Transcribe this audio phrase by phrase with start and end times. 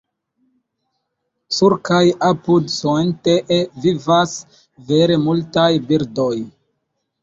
[1.57, 2.01] Sur kaj
[2.31, 4.37] apud Suontee vivas
[4.93, 6.37] vere multaj birdoj.